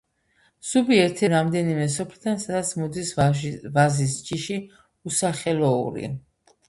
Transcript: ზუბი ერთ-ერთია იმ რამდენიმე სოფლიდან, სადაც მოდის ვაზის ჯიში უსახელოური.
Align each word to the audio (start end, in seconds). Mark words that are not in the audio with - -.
ზუბი 0.69 0.95
ერთ-ერთია 1.01 1.27
იმ 1.31 1.33
რამდენიმე 1.33 1.83
სოფლიდან, 1.97 2.41
სადაც 2.45 2.71
მოდის 2.81 3.13
ვაზის 3.75 4.17
ჯიში 4.31 4.59
უსახელოური. 5.13 6.11